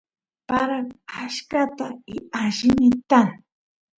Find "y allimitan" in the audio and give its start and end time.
2.15-3.27